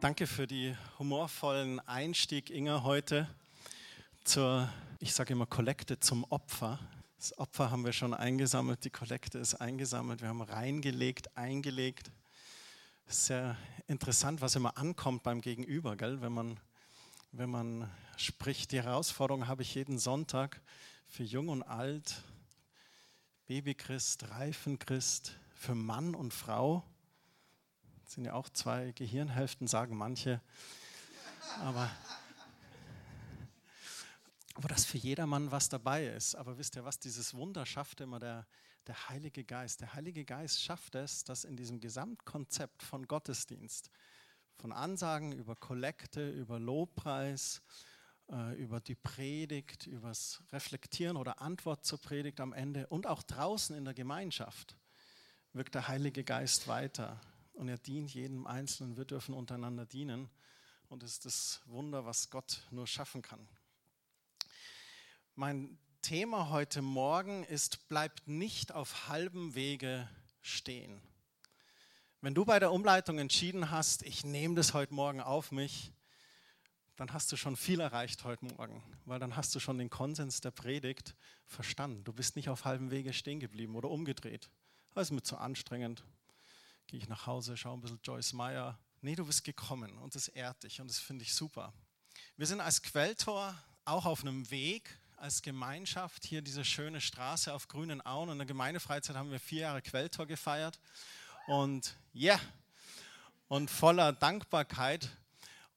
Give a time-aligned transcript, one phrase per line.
[0.00, 3.28] Danke für die humorvollen Einstieg, Inga, heute
[4.24, 4.66] zur,
[4.98, 6.78] ich sage immer, Kollekte zum Opfer.
[7.18, 12.10] Das Opfer haben wir schon eingesammelt, die Kollekte ist eingesammelt, wir haben reingelegt, eingelegt.
[13.08, 13.58] Sehr
[13.88, 16.22] interessant, was immer ankommt beim Gegenüber, gell?
[16.22, 16.58] Wenn, man,
[17.32, 18.72] wenn man spricht.
[18.72, 20.62] Die Herausforderung habe ich jeden Sonntag
[21.08, 22.22] für Jung und Alt,
[23.48, 26.84] Babychrist, Reifenchrist, für Mann und Frau
[28.10, 30.40] sind ja auch zwei Gehirnhälften, sagen manche.
[31.60, 31.90] Aber
[34.56, 36.34] wo das für jedermann was dabei ist.
[36.34, 38.46] Aber wisst ihr was, dieses Wunder schafft immer der,
[38.86, 39.80] der Heilige Geist.
[39.80, 43.90] Der Heilige Geist schafft es, dass in diesem Gesamtkonzept von Gottesdienst,
[44.58, 47.62] von Ansagen über Kollekte, über Lobpreis,
[48.30, 53.22] äh, über die Predigt, über das Reflektieren oder Antwort zur Predigt am Ende und auch
[53.22, 54.76] draußen in der Gemeinschaft
[55.52, 57.20] wirkt der Heilige Geist weiter
[57.60, 58.96] und er dient jedem Einzelnen.
[58.96, 60.30] Wir dürfen untereinander dienen
[60.88, 63.46] und es ist das Wunder, was Gott nur schaffen kann.
[65.34, 70.08] Mein Thema heute Morgen ist, bleibt nicht auf halbem Wege
[70.40, 71.02] stehen.
[72.22, 75.92] Wenn du bei der Umleitung entschieden hast, ich nehme das heute Morgen auf mich,
[76.96, 80.40] dann hast du schon viel erreicht heute Morgen, weil dann hast du schon den Konsens
[80.40, 82.04] der Predigt verstanden.
[82.04, 84.48] Du bist nicht auf halbem Wege stehen geblieben oder umgedreht.
[84.94, 86.02] Das ist mir zu anstrengend
[86.90, 88.76] gehe ich nach Hause, schaue ein bisschen Joyce Meyer.
[89.00, 91.72] Nee, du bist gekommen und das ehrt dich und das finde ich super.
[92.36, 97.68] Wir sind als Quelltor auch auf einem Weg, als Gemeinschaft, hier diese schöne Straße auf
[97.68, 98.30] grünen Auen.
[98.30, 100.80] In der Gemeindefreizeit haben wir vier Jahre Quelltor gefeiert.
[101.46, 102.40] Und ja, yeah,
[103.46, 105.08] und voller Dankbarkeit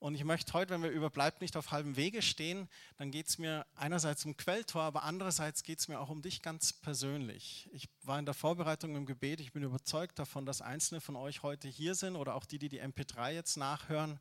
[0.03, 3.29] und ich möchte heute, wenn wir über Bleibt nicht auf halbem Wege stehen, dann geht
[3.29, 7.69] es mir einerseits um Quelltor, aber andererseits geht es mir auch um dich ganz persönlich.
[7.71, 11.41] Ich war in der Vorbereitung im Gebet, ich bin überzeugt davon, dass einzelne von euch
[11.41, 14.19] heute hier sind oder auch die, die die MP3 jetzt nachhören.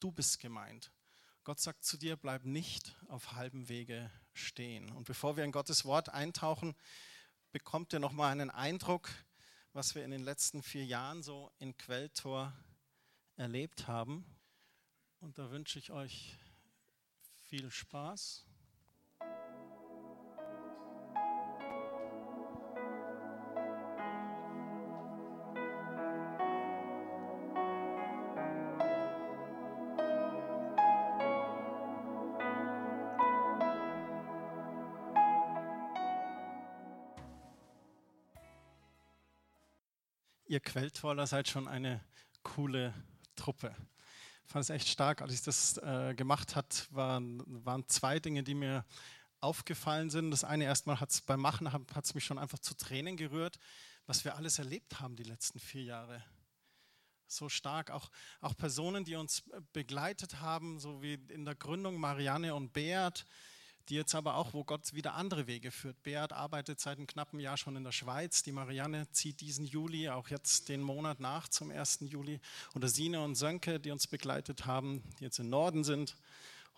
[0.00, 0.90] Du bist gemeint.
[1.44, 4.90] Gott sagt zu dir, bleib nicht auf halbem Wege stehen.
[4.92, 6.74] Und bevor wir in Gottes Wort eintauchen,
[7.52, 9.10] bekommt ihr nochmal einen Eindruck,
[9.74, 12.54] was wir in den letzten vier Jahren so in Quelltor
[13.36, 14.24] erlebt haben.
[15.20, 16.36] Und da wünsche ich euch
[17.48, 18.44] viel Spaß.
[40.46, 42.02] Ihr Quelltoller seid schon eine
[42.42, 42.94] coole
[43.36, 43.74] Truppe
[44.48, 48.54] fand es echt stark, als ich das äh, gemacht hat, waren, waren zwei Dinge, die
[48.54, 48.84] mir
[49.40, 50.30] aufgefallen sind.
[50.30, 53.58] Das eine erstmal hat es beim Machen hat es mich schon einfach zu Tränen gerührt,
[54.06, 56.24] was wir alles erlebt haben die letzten vier Jahre.
[57.26, 58.10] So stark, auch,
[58.40, 59.44] auch Personen, die uns
[59.74, 63.26] begleitet haben, so wie in der Gründung Marianne und Beat,
[63.88, 66.02] die jetzt aber auch, wo Gott wieder andere Wege führt.
[66.02, 68.42] Beat arbeitet seit einem knappen Jahr schon in der Schweiz.
[68.42, 72.00] Die Marianne zieht diesen Juli, auch jetzt den Monat nach zum 1.
[72.02, 72.40] Juli.
[72.74, 76.16] Oder Sine und Sönke, die uns begleitet haben, die jetzt im Norden sind,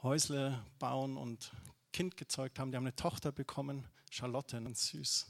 [0.02, 1.52] Häusle bauen und
[1.92, 2.70] Kind gezeugt haben.
[2.70, 5.26] Die haben eine Tochter bekommen, Charlotte, ganz süß.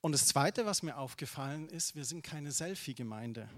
[0.00, 3.48] Und das Zweite, was mir aufgefallen ist, wir sind keine Selfie-Gemeinde.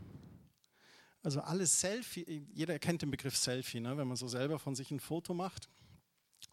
[1.23, 3.97] Also alles Selfie, jeder kennt den Begriff Selfie, ne?
[3.97, 5.69] wenn man so selber von sich ein Foto macht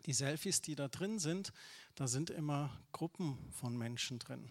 [0.06, 1.54] die Selfies, die da drin sind,
[1.96, 4.50] da sind immer Gruppen von Menschen drin.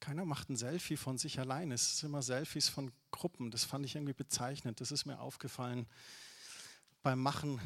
[0.00, 1.70] Keiner macht ein Selfie von sich allein.
[1.70, 3.50] Es sind immer Selfies von Gruppen.
[3.50, 4.80] Das fand ich irgendwie bezeichnend.
[4.80, 5.86] Das ist mir aufgefallen
[7.02, 7.60] beim Machen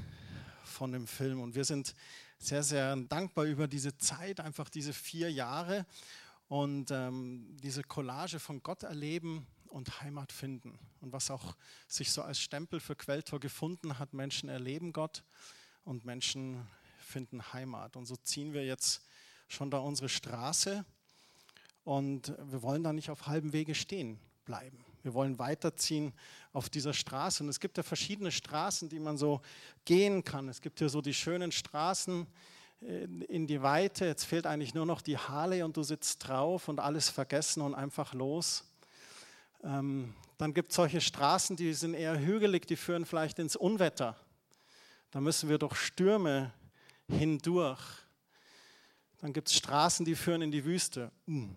[0.65, 1.41] von dem Film.
[1.41, 1.95] Und wir sind
[2.39, 5.87] sehr, sehr dankbar über diese Zeit, einfach diese vier Jahre
[6.49, 10.79] und ähm, diese Collage von Gott erleben und Heimat finden.
[11.01, 11.57] Und was auch
[11.89, 15.25] sich so als Stempel für Quelltor gefunden hat, Menschen erleben Gott
[15.85, 16.67] und Menschen
[16.99, 17.97] finden Heimat.
[17.97, 19.07] Und so ziehen wir jetzt
[19.49, 20.85] schon da unsere Straße
[21.85, 24.85] und wir wollen da nicht auf halbem Wege stehen bleiben.
[25.03, 26.15] Wir wollen weiterziehen
[26.53, 27.43] auf dieser Straße.
[27.43, 29.43] Und es gibt ja verschiedene Straßen, die man so
[29.85, 30.49] gehen kann.
[30.49, 32.27] Es gibt ja so die schönen Straßen
[32.81, 34.07] in die Weite.
[34.07, 37.75] Jetzt fehlt eigentlich nur noch die Harley und du sitzt drauf und alles vergessen und
[37.75, 38.65] einfach los.
[39.63, 44.17] Ähm, dann gibt es solche Straßen, die sind eher hügelig, die führen vielleicht ins Unwetter.
[45.15, 46.53] Da müssen wir durch Stürme
[47.07, 47.79] hindurch.
[49.19, 51.13] Dann gibt es Straßen, die führen in die Wüste.
[51.29, 51.55] Hm.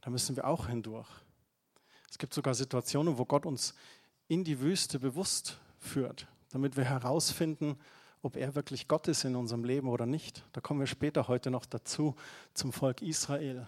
[0.00, 1.06] Da müssen wir auch hindurch.
[2.08, 3.74] Es gibt sogar Situationen, wo Gott uns
[4.26, 7.78] in die Wüste bewusst führt, damit wir herausfinden,
[8.22, 10.46] ob er wirklich Gott ist in unserem Leben oder nicht.
[10.52, 12.16] Da kommen wir später heute noch dazu
[12.54, 13.66] zum Volk Israel.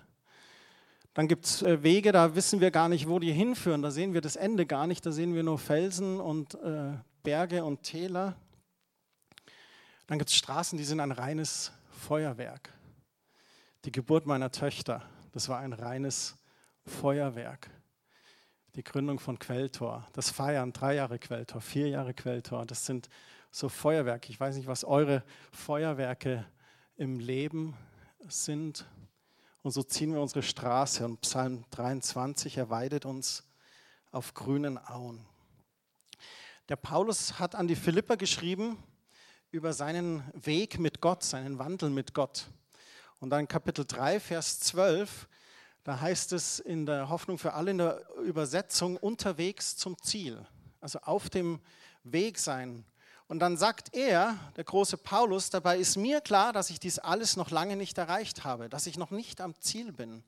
[1.16, 3.80] Dann gibt es äh, Wege, da wissen wir gar nicht, wo die hinführen.
[3.80, 5.06] Da sehen wir das Ende gar nicht.
[5.06, 6.92] Da sehen wir nur Felsen und äh,
[7.22, 8.36] Berge und Täler.
[10.06, 12.70] Dann gibt es Straßen, die sind ein reines Feuerwerk.
[13.86, 16.36] Die Geburt meiner Töchter, das war ein reines
[16.84, 17.70] Feuerwerk.
[18.74, 23.08] Die Gründung von Quelltor, das Feiern, drei Jahre Quelltor, vier Jahre Quelltor, das sind
[23.50, 24.28] so Feuerwerke.
[24.28, 26.44] Ich weiß nicht, was eure Feuerwerke
[26.98, 27.74] im Leben
[28.28, 28.86] sind.
[29.66, 31.04] Und so ziehen wir unsere Straße.
[31.04, 33.42] Und Psalm 23, er weidet uns
[34.12, 35.26] auf grünen Auen.
[36.68, 38.80] Der Paulus hat an die Philipper geschrieben
[39.50, 42.46] über seinen Weg mit Gott, seinen Wandel mit Gott.
[43.18, 45.26] Und dann Kapitel 3, Vers 12,
[45.82, 50.46] da heißt es in der Hoffnung für alle in der Übersetzung unterwegs zum Ziel.
[50.80, 51.58] Also auf dem
[52.04, 52.84] Weg sein
[53.28, 57.37] und dann sagt er, der große Paulus, dabei ist mir klar, dass ich dies alles
[57.37, 60.23] noch lange nicht erreicht habe, dass ich noch nicht am Ziel bin.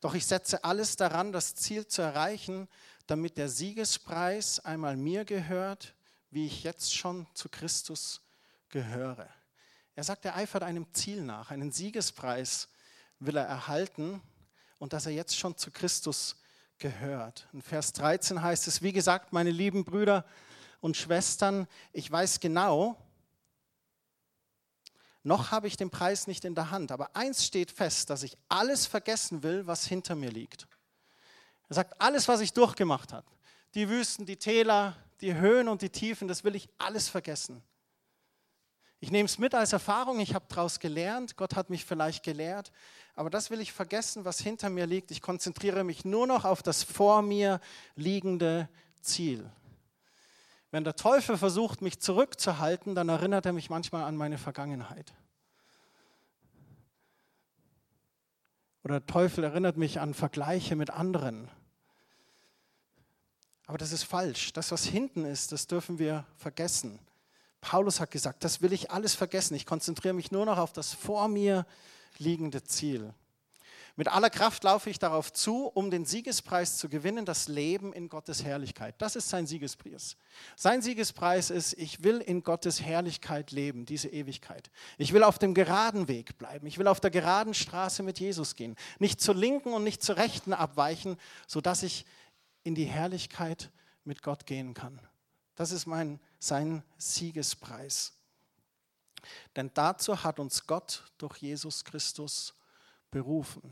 [0.00, 2.68] Doch ich setze alles daran, das Ziel zu erreichen,
[3.06, 5.94] damit der Siegespreis einmal mir gehört,
[6.30, 8.22] wie ich jetzt schon zu Christus
[8.70, 9.28] gehöre.
[9.94, 12.68] Er sagt, er eifert einem Ziel nach, einen Siegespreis
[13.18, 14.22] will er erhalten
[14.78, 16.36] und dass er jetzt schon zu Christus
[16.78, 17.46] gehört.
[17.52, 20.24] In Vers 13 heißt es, wie gesagt, meine lieben Brüder,
[20.82, 22.98] und Schwestern, ich weiß genau,
[25.22, 28.36] noch habe ich den Preis nicht in der Hand, aber eins steht fest, dass ich
[28.48, 30.66] alles vergessen will, was hinter mir liegt.
[31.68, 33.26] Er sagt, alles, was ich durchgemacht habe,
[33.74, 37.62] die Wüsten, die Täler, die Höhen und die Tiefen, das will ich alles vergessen.
[38.98, 42.72] Ich nehme es mit als Erfahrung, ich habe daraus gelernt, Gott hat mich vielleicht gelehrt,
[43.14, 45.12] aber das will ich vergessen, was hinter mir liegt.
[45.12, 47.60] Ich konzentriere mich nur noch auf das vor mir
[47.94, 48.68] liegende
[49.00, 49.48] Ziel.
[50.72, 55.12] Wenn der Teufel versucht, mich zurückzuhalten, dann erinnert er mich manchmal an meine Vergangenheit.
[58.82, 61.48] Oder der Teufel erinnert mich an Vergleiche mit anderen.
[63.66, 64.54] Aber das ist falsch.
[64.54, 66.98] Das, was hinten ist, das dürfen wir vergessen.
[67.60, 69.54] Paulus hat gesagt, das will ich alles vergessen.
[69.54, 71.66] Ich konzentriere mich nur noch auf das vor mir
[72.16, 73.12] liegende Ziel.
[73.96, 78.08] Mit aller Kraft laufe ich darauf zu, um den Siegespreis zu gewinnen, das Leben in
[78.08, 78.94] Gottes Herrlichkeit.
[78.98, 80.16] Das ist sein Siegespreis.
[80.56, 84.70] Sein Siegespreis ist, ich will in Gottes Herrlichkeit leben, diese Ewigkeit.
[84.96, 86.66] Ich will auf dem geraden Weg bleiben.
[86.66, 88.76] Ich will auf der geraden Straße mit Jesus gehen.
[88.98, 92.06] Nicht zur linken und nicht zur rechten abweichen, sodass ich
[92.64, 93.70] in die Herrlichkeit
[94.04, 95.00] mit Gott gehen kann.
[95.54, 98.14] Das ist mein, sein Siegespreis.
[99.54, 102.54] Denn dazu hat uns Gott durch Jesus Christus
[103.12, 103.62] berufen.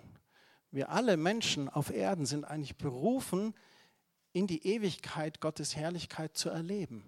[0.71, 3.55] Wir alle Menschen auf Erden sind eigentlich berufen,
[4.33, 7.05] in die Ewigkeit Gottes Herrlichkeit zu erleben.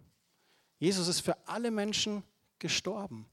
[0.79, 2.25] Jesus ist für alle Menschen
[2.59, 3.29] gestorben.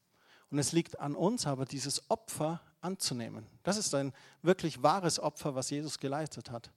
[0.52, 3.48] Und es liegt an uns aber, dieses Opfer anzunehmen.
[3.64, 4.14] Das ist ein
[4.44, 6.72] wirklich wahres Opfer, was Jesus geleistet hat.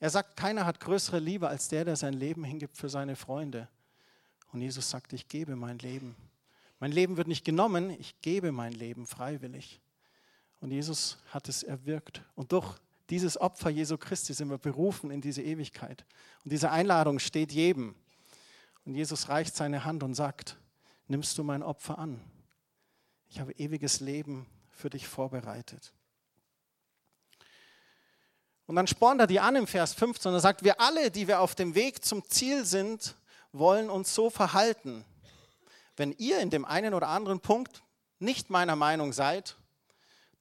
[0.00, 3.68] Er sagt, keiner hat größere Liebe als der, der sein Leben hingibt für seine Freunde.
[4.52, 6.16] Und Jesus sagt, ich gebe mein Leben.
[6.80, 9.80] Mein Leben wird nicht genommen, ich gebe mein Leben freiwillig.
[10.60, 12.22] Und Jesus hat es erwirkt.
[12.34, 12.76] Und durch
[13.10, 16.04] dieses Opfer Jesu Christi sind wir berufen in diese Ewigkeit.
[16.44, 17.94] Und diese Einladung steht jedem.
[18.84, 20.56] Und Jesus reicht seine Hand und sagt,
[21.06, 22.20] nimmst du mein Opfer an?
[23.28, 25.92] Ich habe ewiges Leben für dich vorbereitet.
[28.66, 31.28] Und dann spornt er die an im Vers 15 und er sagt, wir alle, die
[31.28, 33.14] wir auf dem Weg zum Ziel sind,
[33.52, 35.04] wollen uns so verhalten.
[35.96, 37.82] Wenn ihr in dem einen oder anderen Punkt
[38.18, 39.56] nicht meiner Meinung seid,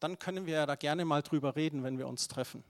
[0.03, 2.61] dann können wir ja da gerne mal drüber reden, wenn wir uns treffen.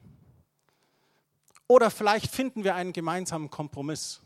[1.67, 4.21] Oder vielleicht finden wir einen gemeinsamen Kompromiss.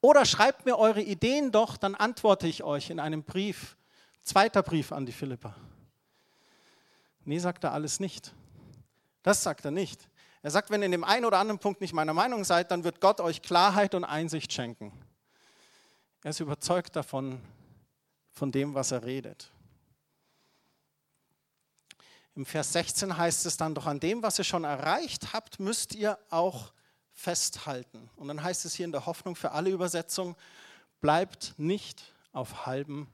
[0.00, 3.76] Oder schreibt mir eure Ideen doch, dann antworte ich euch in einem Brief,
[4.22, 5.54] zweiter Brief an die Philippa.
[7.26, 8.32] Nee, sagt er alles nicht.
[9.22, 10.08] Das sagt er nicht.
[10.42, 12.84] Er sagt, wenn ihr in dem einen oder anderen Punkt nicht meiner Meinung seid, dann
[12.84, 14.92] wird Gott euch Klarheit und Einsicht schenken.
[16.22, 17.40] Er ist überzeugt davon,
[18.32, 19.50] von dem, was er redet.
[22.36, 25.94] Im Vers 16 heißt es dann, doch an dem, was ihr schon erreicht habt, müsst
[25.94, 26.72] ihr auch
[27.12, 28.10] festhalten.
[28.16, 30.34] Und dann heißt es hier in der Hoffnung für alle Übersetzungen,
[31.00, 33.06] bleibt nicht auf halbem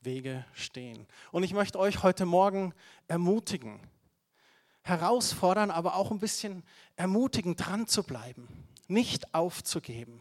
[0.00, 1.06] Wege stehen.
[1.30, 2.74] Und ich möchte euch heute Morgen
[3.06, 3.80] ermutigen,
[4.82, 6.64] herausfordern, aber auch ein bisschen
[6.96, 8.48] ermutigen, dran zu bleiben,
[8.88, 10.20] nicht aufzugeben,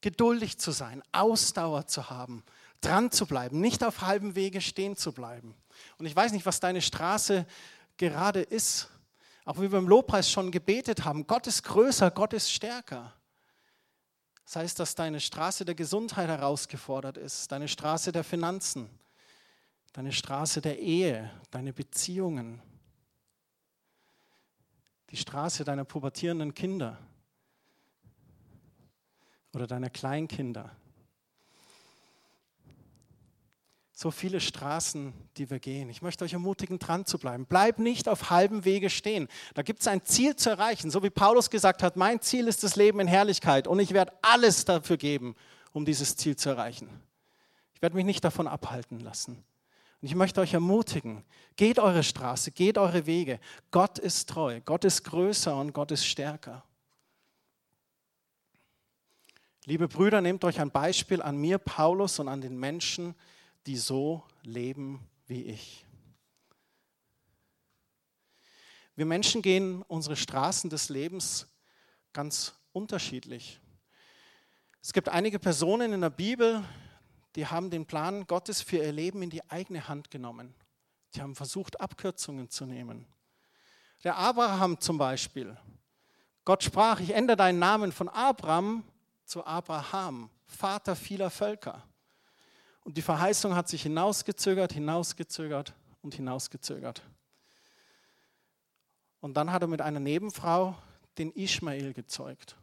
[0.00, 2.44] geduldig zu sein, Ausdauer zu haben,
[2.80, 5.54] dran zu bleiben, nicht auf halbem Wege stehen zu bleiben.
[5.98, 7.46] Und ich weiß nicht, was deine Straße
[7.96, 8.88] gerade ist.
[9.44, 13.14] Auch wie wir im Lobpreis schon gebetet haben, Gott ist größer, Gott ist stärker.
[14.44, 18.88] Das heißt, dass deine Straße der Gesundheit herausgefordert ist, deine Straße der Finanzen,
[19.92, 22.62] deine Straße der Ehe, deine Beziehungen.
[25.10, 26.98] Die Straße deiner pubertierenden Kinder
[29.54, 30.74] oder deiner Kleinkinder.
[34.00, 35.90] So viele Straßen, die wir gehen.
[35.90, 37.46] Ich möchte euch ermutigen, dran zu bleiben.
[37.46, 39.26] Bleib nicht auf halbem Wege stehen.
[39.54, 40.92] Da gibt es ein Ziel zu erreichen.
[40.92, 44.12] So wie Paulus gesagt hat, mein Ziel ist das Leben in Herrlichkeit und ich werde
[44.22, 45.34] alles dafür geben,
[45.72, 46.88] um dieses Ziel zu erreichen.
[47.74, 49.32] Ich werde mich nicht davon abhalten lassen.
[50.00, 51.24] Und ich möchte euch ermutigen,
[51.56, 53.40] geht eure Straße, geht eure Wege.
[53.72, 56.62] Gott ist treu, Gott ist größer und Gott ist stärker.
[59.64, 63.16] Liebe Brüder, nehmt euch ein Beispiel an mir, Paulus, und an den Menschen,
[63.76, 65.84] so leben wie ich.
[68.94, 71.46] Wir Menschen gehen unsere Straßen des Lebens
[72.12, 73.60] ganz unterschiedlich.
[74.82, 76.64] Es gibt einige Personen in der Bibel,
[77.36, 80.54] die haben den Plan Gottes für ihr Leben in die eigene Hand genommen.
[81.14, 83.06] Die haben versucht, Abkürzungen zu nehmen.
[84.02, 85.56] Der Abraham zum Beispiel.
[86.44, 88.82] Gott sprach, ich ändere deinen Namen von Abraham
[89.24, 91.84] zu Abraham, Vater vieler Völker.
[92.88, 97.02] Und die Verheißung hat sich hinausgezögert, hinausgezögert und hinausgezögert.
[99.20, 100.74] Und dann hat er mit einer Nebenfrau
[101.18, 102.56] den Ishmael gezeugt.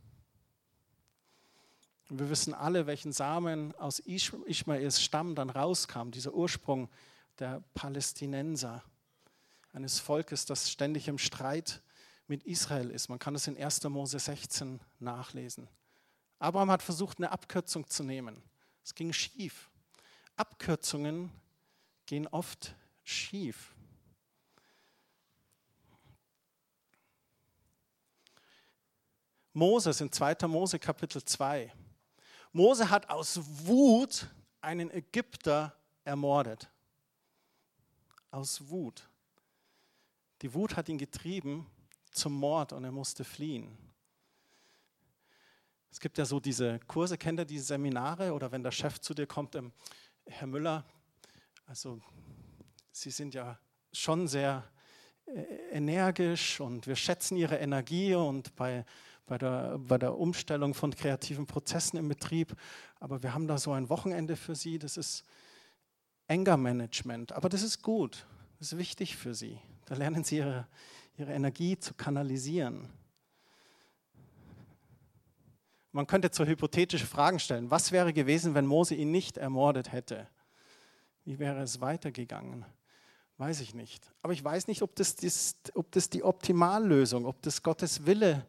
[2.09, 6.89] Und wir wissen alle, welchen Samen aus Ishmaels Stamm dann rauskam, dieser Ursprung
[7.37, 8.81] der Palästinenser,
[9.73, 11.83] eines Volkes, das ständig im Streit
[12.25, 13.09] mit Israel ist.
[13.09, 13.83] Man kann es in 1.
[13.83, 15.67] Mose 16 nachlesen.
[16.39, 18.41] Abraham hat versucht, eine Abkürzung zu nehmen.
[18.83, 19.69] Es ging schief.
[20.35, 21.31] Abkürzungen
[22.05, 23.73] gehen oft schief.
[29.53, 30.47] Moses in 2.
[30.47, 31.73] Mose Kapitel 2.
[32.51, 34.27] Mose hat aus Wut
[34.59, 35.73] einen Ägypter
[36.03, 36.69] ermordet.
[38.31, 39.07] Aus Wut.
[40.41, 41.65] Die Wut hat ihn getrieben
[42.11, 43.77] zum Mord und er musste fliehen.
[45.89, 49.13] Es gibt ja so diese Kurse, kennt ihr diese Seminare oder wenn der Chef zu
[49.13, 49.55] dir kommt,
[50.27, 50.83] Herr Müller,
[51.67, 52.01] also
[52.91, 53.59] Sie sind ja
[53.91, 54.63] schon sehr
[55.25, 55.41] äh,
[55.71, 58.85] energisch und wir schätzen Ihre Energie und bei,
[59.25, 62.55] bei, der, bei der Umstellung von kreativen Prozessen im Betrieb,
[62.99, 65.23] aber wir haben da so ein Wochenende für Sie, das ist
[66.27, 68.25] Anger Management, aber das ist gut,
[68.59, 69.59] das ist wichtig für Sie.
[69.85, 70.67] Da lernen Sie Ihre,
[71.17, 72.89] Ihre Energie zu kanalisieren.
[75.95, 77.71] Man könnte so hypothetische Fragen stellen.
[77.71, 80.27] Was wäre gewesen, wenn Mose ihn nicht ermordet hätte?
[81.23, 82.65] Wie wäre es weitergegangen?
[83.37, 84.11] Weiß ich nicht.
[84.21, 88.45] Aber ich weiß nicht, ob das, das, ob das die Optimallösung, ob das Gottes Wille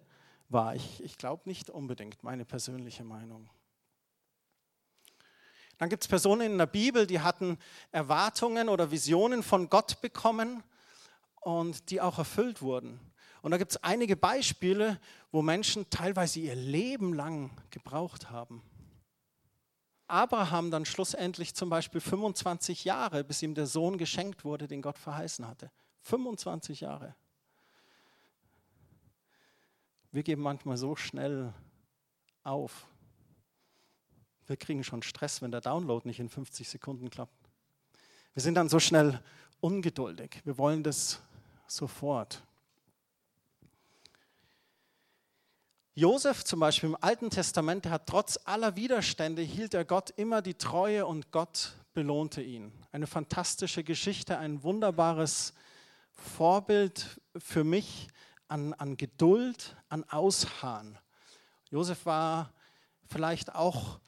[0.48, 0.74] war.
[0.74, 3.48] Ich, ich glaube nicht unbedingt, meine persönliche Meinung.
[5.78, 7.58] Dann gibt es Personen in der Bibel, die hatten
[7.92, 10.64] Erwartungen oder Visionen von Gott bekommen
[11.42, 12.98] und die auch erfüllt wurden.
[13.46, 14.98] Und da gibt es einige Beispiele,
[15.30, 18.60] wo Menschen teilweise ihr Leben lang gebraucht haben.
[20.08, 24.98] Abraham dann schlussendlich zum Beispiel 25 Jahre, bis ihm der Sohn geschenkt wurde, den Gott
[24.98, 25.70] verheißen hatte.
[26.02, 27.14] 25 Jahre.
[30.10, 31.54] Wir geben manchmal so schnell
[32.42, 32.88] auf.
[34.48, 37.48] Wir kriegen schon Stress, wenn der Download nicht in 50 Sekunden klappt.
[38.34, 39.22] Wir sind dann so schnell
[39.60, 40.40] ungeduldig.
[40.42, 41.20] Wir wollen das
[41.68, 42.42] sofort.
[45.98, 50.42] Josef zum Beispiel im Alten Testament, der hat trotz aller Widerstände, hielt er Gott immer
[50.42, 52.70] die Treue und Gott belohnte ihn.
[52.92, 55.54] Eine fantastische Geschichte, ein wunderbares
[56.12, 58.08] Vorbild für mich
[58.46, 60.98] an, an Geduld, an Ausharren.
[61.70, 62.52] Josef war
[63.06, 63.98] vielleicht auch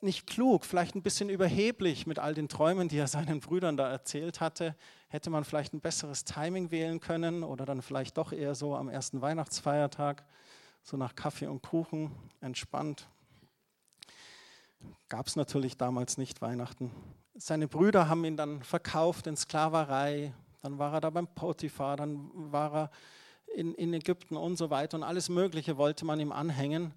[0.00, 3.90] nicht klug, vielleicht ein bisschen überheblich mit all den Träumen, die er seinen Brüdern da
[3.90, 4.74] erzählt hatte.
[5.08, 8.88] Hätte man vielleicht ein besseres Timing wählen können oder dann vielleicht doch eher so am
[8.88, 10.24] ersten Weihnachtsfeiertag
[10.82, 12.10] so nach Kaffee und Kuchen,
[12.40, 13.08] entspannt.
[15.08, 16.90] Gab es natürlich damals nicht Weihnachten.
[17.34, 22.30] Seine Brüder haben ihn dann verkauft in Sklaverei, dann war er da beim Potiphar, dann
[22.52, 22.90] war er
[23.54, 26.94] in, in Ägypten und so weiter und alles Mögliche wollte man ihm anhängen.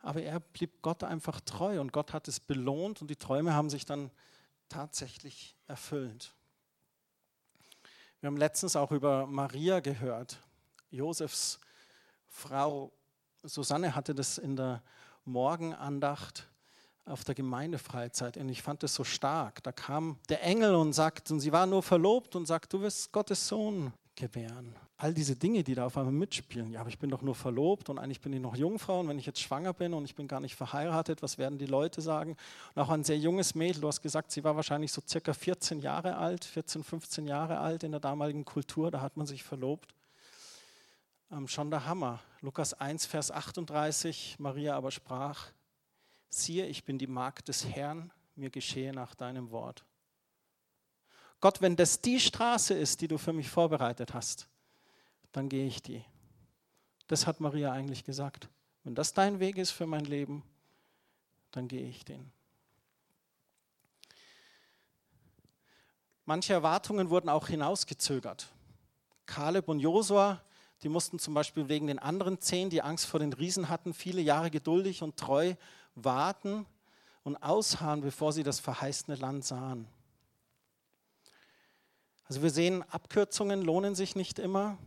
[0.00, 3.68] Aber er blieb Gott einfach treu und Gott hat es belohnt und die Träume haben
[3.68, 4.10] sich dann
[4.68, 6.34] tatsächlich erfüllt.
[8.20, 10.42] Wir haben letztens auch über Maria gehört,
[10.90, 11.58] Josefs
[12.28, 12.92] Frau.
[13.42, 14.82] Susanne hatte das in der
[15.24, 16.48] Morgenandacht
[17.06, 19.62] auf der Gemeindefreizeit und ich fand das so stark.
[19.62, 23.12] Da kam der Engel und sagt, und sie war nur verlobt und sagt, du wirst
[23.12, 24.76] Gottes Sohn gebären.
[24.98, 26.70] All diese Dinge, die da auf einmal mitspielen.
[26.70, 29.18] Ja, aber ich bin doch nur verlobt und eigentlich bin ich noch Jungfrau und wenn
[29.18, 32.36] ich jetzt schwanger bin und ich bin gar nicht verheiratet, was werden die Leute sagen?
[32.74, 35.80] Und auch ein sehr junges Mädel, du hast gesagt, sie war wahrscheinlich so circa 14
[35.80, 39.94] Jahre alt, 14, 15 Jahre alt in der damaligen Kultur, da hat man sich verlobt.
[41.32, 42.20] Ähm, schon der Hammer.
[42.40, 45.52] Lukas 1, Vers 38, Maria aber sprach,
[46.28, 49.84] siehe, ich bin die Magd des Herrn, mir geschehe nach deinem Wort.
[51.40, 54.48] Gott, wenn das die Straße ist, die du für mich vorbereitet hast,
[55.32, 56.04] dann gehe ich die.
[57.06, 58.48] Das hat Maria eigentlich gesagt.
[58.82, 60.42] Wenn das dein Weg ist für mein Leben,
[61.52, 62.32] dann gehe ich den.
[66.24, 68.48] Manche Erwartungen wurden auch hinausgezögert.
[69.26, 70.42] Kaleb und Josua,
[70.82, 74.20] die mussten zum Beispiel wegen den anderen zehn, die Angst vor den Riesen hatten, viele
[74.20, 75.54] Jahre geduldig und treu
[75.94, 76.66] warten
[77.22, 79.86] und ausharren, bevor sie das verheißene Land sahen.
[82.24, 84.78] Also wir sehen, Abkürzungen lohnen sich nicht immer,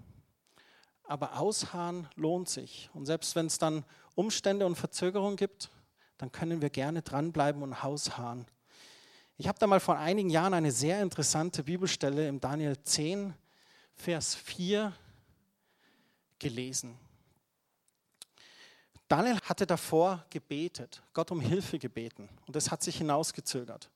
[1.04, 2.90] aber Ausharren lohnt sich.
[2.94, 3.84] Und selbst wenn es dann
[4.16, 5.70] Umstände und Verzögerungen gibt,
[6.18, 8.46] dann können wir gerne dranbleiben und ausharren.
[9.38, 13.34] Ich habe da mal vor einigen Jahren eine sehr interessante Bibelstelle im Daniel 10,
[13.96, 14.94] Vers 4
[16.44, 16.98] gelesen.
[19.08, 23.90] Daniel hatte davor gebetet, Gott um Hilfe gebeten und es hat sich hinausgezögert.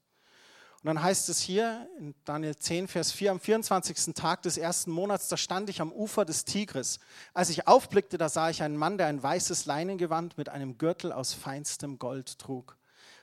[0.84, 4.14] Und dann heißt es hier in Daniel 10, Vers 4, am 24.
[4.14, 7.00] Tag des ersten Monats, da stand ich am Ufer des Tigris.
[7.34, 11.12] Als ich aufblickte, da sah ich einen Mann, der ein weißes Leinengewand mit einem Gürtel
[11.12, 12.77] aus feinstem Gold trug.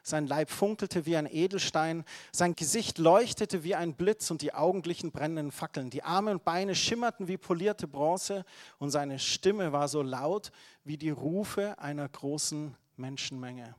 [0.06, 4.82] Sein Leib funkelte wie ein Edelstein, sein Gesicht leuchtete wie ein Blitz und die Augen
[4.82, 5.88] glichen brennenden Fackeln.
[5.88, 8.44] Die Arme und Beine schimmerten wie polierte Bronze
[8.78, 10.52] und seine Stimme war so laut
[10.84, 13.74] wie die Rufe einer großen Menschenmenge.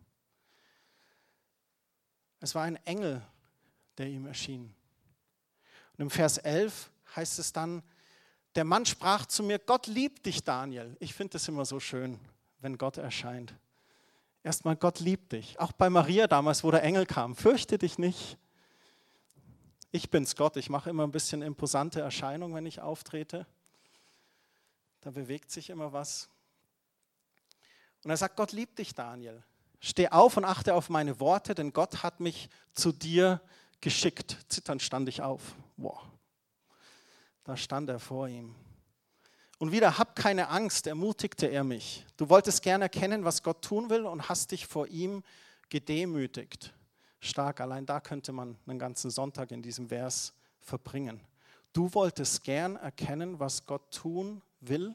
[2.40, 3.22] Es war ein Engel,
[4.00, 4.74] der ihm erschien.
[5.94, 7.84] Und im Vers 11 heißt es dann,
[8.56, 10.98] der Mann sprach zu mir, Gott liebt dich, Daniel.
[11.00, 12.20] Ich finde es immer so schön,
[12.62, 13.54] wenn Gott erscheint.
[14.46, 15.60] Erstmal, Gott liebt dich.
[15.60, 17.36] Auch bei Maria damals, wo der Engel kam.
[17.36, 18.38] Fürchte dich nicht.
[19.90, 20.56] Ich bin's Gott.
[20.56, 23.48] Ich mache immer ein bisschen imposante Erscheinung, wenn ich auftrete.
[25.02, 26.30] Da bewegt sich immer was.
[28.04, 29.42] Und er sagt, Gott liebt dich, Daniel.
[29.80, 33.42] Steh auf und achte auf meine Worte, denn Gott hat mich zu dir
[33.82, 34.38] geschickt.
[34.48, 35.56] Zitternd stand ich auf.
[35.76, 36.04] Wow.
[37.46, 38.54] Da stand er vor ihm.
[39.58, 42.06] Und wieder, hab keine Angst, ermutigte er mich.
[42.18, 45.24] Du wolltest gern erkennen, was Gott tun will und hast dich vor ihm
[45.70, 46.74] gedemütigt.
[47.22, 51.22] Stark, allein da könnte man einen ganzen Sonntag in diesem Vers verbringen.
[51.74, 54.94] Du wolltest gern erkennen, was Gott tun will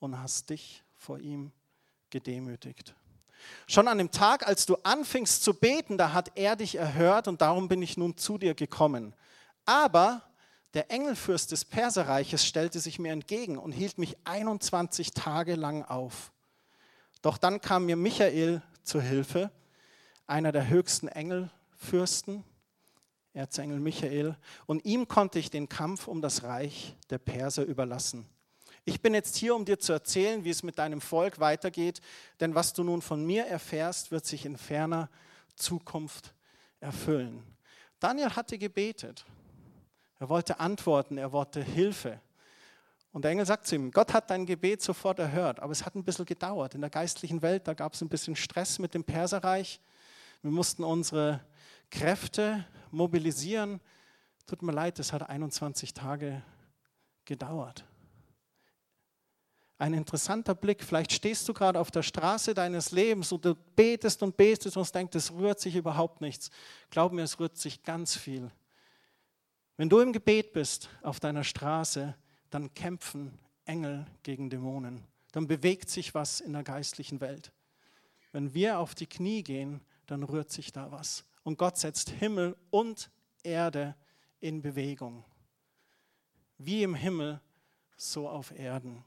[0.00, 1.52] und hast dich vor ihm
[2.10, 2.94] gedemütigt.
[3.66, 7.42] Schon an dem Tag, als du anfingst zu beten, da hat er dich erhört und
[7.42, 9.14] darum bin ich nun zu dir gekommen.
[9.66, 10.22] Aber
[10.74, 16.32] der Engelfürst des Perserreiches stellte sich mir entgegen und hielt mich 21 Tage lang auf.
[17.22, 19.50] Doch dann kam mir Michael zur Hilfe,
[20.26, 22.44] einer der höchsten Engelfürsten,
[23.32, 28.28] Erzengel Michael, und ihm konnte ich den Kampf um das Reich der Perser überlassen.
[28.84, 32.02] Ich bin jetzt hier, um dir zu erzählen, wie es mit deinem Volk weitergeht,
[32.40, 35.08] denn was du nun von mir erfährst, wird sich in ferner
[35.56, 36.34] Zukunft
[36.80, 37.42] erfüllen.
[37.98, 39.24] Daniel hatte gebetet.
[40.24, 42.18] Er wollte Antworten, er wollte Hilfe.
[43.12, 45.96] Und der Engel sagt zu ihm, Gott hat dein Gebet sofort erhört, aber es hat
[45.96, 46.74] ein bisschen gedauert.
[46.74, 49.82] In der geistlichen Welt, da gab es ein bisschen Stress mit dem Perserreich.
[50.40, 51.44] Wir mussten unsere
[51.90, 53.82] Kräfte mobilisieren.
[54.46, 56.42] Tut mir leid, es hat 21 Tage
[57.26, 57.84] gedauert.
[59.76, 60.82] Ein interessanter Blick.
[60.82, 64.94] Vielleicht stehst du gerade auf der Straße deines Lebens und du betest und betest und
[64.94, 66.50] denkst, es rührt sich überhaupt nichts.
[66.88, 68.50] Glaub mir, es rührt sich ganz viel.
[69.76, 72.14] Wenn du im Gebet bist auf deiner Straße,
[72.50, 75.02] dann kämpfen Engel gegen Dämonen.
[75.32, 77.52] Dann bewegt sich was in der geistlichen Welt.
[78.30, 81.24] Wenn wir auf die Knie gehen, dann rührt sich da was.
[81.42, 83.10] Und Gott setzt Himmel und
[83.42, 83.96] Erde
[84.40, 85.24] in Bewegung.
[86.58, 87.40] Wie im Himmel,
[87.96, 89.04] so auf Erden.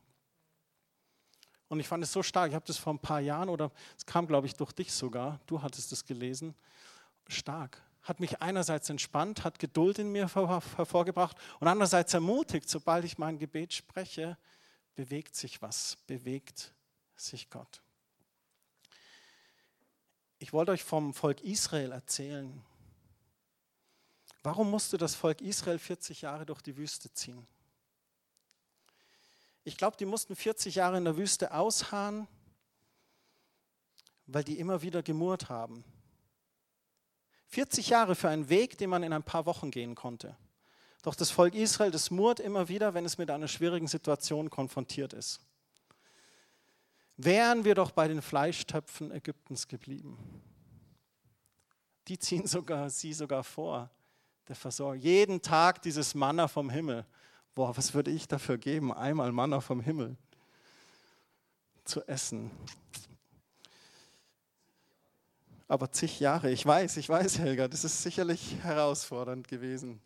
[1.70, 2.50] Und ich fand es so stark.
[2.50, 5.40] Ich habe das vor ein paar Jahren oder es kam, glaube ich, durch dich sogar.
[5.46, 6.56] Du hattest es gelesen.
[7.28, 7.82] Stark.
[8.08, 13.38] Hat mich einerseits entspannt, hat Geduld in mir hervorgebracht und andererseits ermutigt, sobald ich mein
[13.38, 14.38] Gebet spreche,
[14.96, 16.74] bewegt sich was, bewegt
[17.18, 17.82] sich Gott.
[20.40, 22.64] Ich wollte euch vom Volk Israel erzählen.
[24.42, 27.46] Warum musste das Volk Israel 40 Jahre durch die Wüste ziehen?
[29.66, 32.26] Ich glaube, die mussten 40 Jahre in der Wüste ausharren,
[34.28, 35.84] weil die immer wieder gemurrt haben.
[37.48, 40.36] 40 Jahre für einen Weg, den man in ein paar Wochen gehen konnte.
[41.02, 45.14] Doch das Volk Israel, das murrt immer wieder, wenn es mit einer schwierigen Situation konfrontiert
[45.14, 45.40] ist.
[47.16, 50.18] Wären wir doch bei den Fleischtöpfen Ägyptens geblieben.
[52.08, 53.90] Die ziehen sogar sie sogar vor,
[54.48, 55.02] der Versorgung.
[55.02, 57.06] Jeden Tag dieses Manna vom Himmel
[57.58, 58.94] boah, was würde ich dafür geben?
[58.94, 60.16] Einmal Manna vom Himmel.
[61.86, 62.52] zu essen.
[65.68, 70.02] Aber zig Jahre, ich weiß, ich weiß, Helga, das ist sicherlich herausfordernd gewesen.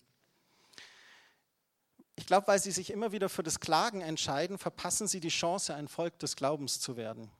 [2.16, 5.76] Ich glaube, weil sie sich immer wieder für das Klagen entscheiden, verpassen sie die Chance,
[5.76, 7.32] ein Volk des Glaubens zu werden.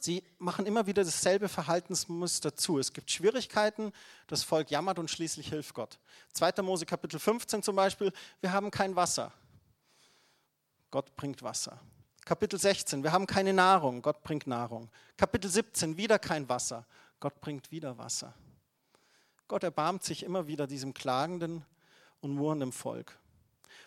[0.00, 2.78] Sie machen immer wieder dasselbe Verhaltensmuster zu.
[2.78, 3.92] Es gibt Schwierigkeiten,
[4.28, 5.98] das Volk jammert und schließlich hilft Gott.
[6.34, 6.62] 2.
[6.62, 9.32] Mose Kapitel 15 zum Beispiel, wir haben kein Wasser.
[10.90, 11.80] Gott bringt Wasser.
[12.24, 14.90] Kapitel 16, wir haben keine Nahrung, Gott bringt Nahrung.
[15.16, 16.86] Kapitel 17, wieder kein Wasser,
[17.20, 18.34] Gott bringt wieder Wasser.
[19.48, 21.64] Gott erbarmt sich immer wieder diesem klagenden
[22.20, 23.18] und murrenden Volk.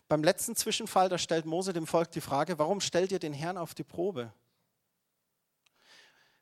[0.08, 3.58] Beim letzten Zwischenfall, da stellt Mose dem Volk die Frage, warum stellt ihr den Herrn
[3.58, 4.34] auf die Probe?